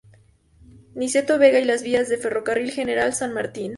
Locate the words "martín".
3.35-3.69